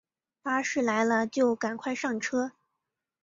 [0.41, 2.53] 巴士来了就赶快上车